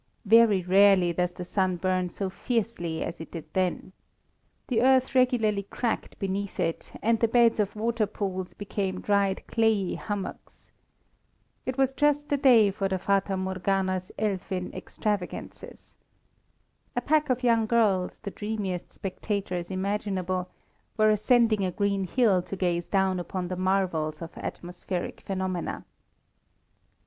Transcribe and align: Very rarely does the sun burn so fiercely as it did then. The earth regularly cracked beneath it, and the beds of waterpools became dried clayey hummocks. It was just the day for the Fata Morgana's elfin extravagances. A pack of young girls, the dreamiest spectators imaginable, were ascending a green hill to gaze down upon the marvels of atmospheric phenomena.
Very 0.25 0.63
rarely 0.63 1.13
does 1.13 1.31
the 1.31 1.45
sun 1.45 1.75
burn 1.75 2.09
so 2.09 2.27
fiercely 2.27 3.03
as 3.03 3.21
it 3.21 3.29
did 3.31 3.45
then. 3.53 3.91
The 4.67 4.81
earth 4.81 5.13
regularly 5.13 5.61
cracked 5.61 6.17
beneath 6.17 6.59
it, 6.59 6.91
and 7.03 7.19
the 7.19 7.27
beds 7.27 7.59
of 7.59 7.75
waterpools 7.75 8.57
became 8.57 9.01
dried 9.01 9.43
clayey 9.45 9.93
hummocks. 9.99 10.71
It 11.67 11.77
was 11.77 11.93
just 11.93 12.29
the 12.29 12.37
day 12.37 12.71
for 12.71 12.87
the 12.89 12.97
Fata 12.97 13.37
Morgana's 13.37 14.11
elfin 14.17 14.73
extravagances. 14.73 15.95
A 16.95 17.01
pack 17.01 17.29
of 17.29 17.43
young 17.43 17.67
girls, 17.67 18.17
the 18.17 18.31
dreamiest 18.31 18.91
spectators 18.93 19.69
imaginable, 19.69 20.49
were 20.97 21.11
ascending 21.11 21.63
a 21.63 21.69
green 21.71 22.07
hill 22.07 22.41
to 22.41 22.55
gaze 22.55 22.87
down 22.87 23.19
upon 23.19 23.49
the 23.49 23.55
marvels 23.55 24.19
of 24.23 24.35
atmospheric 24.35 25.21
phenomena. 25.21 25.85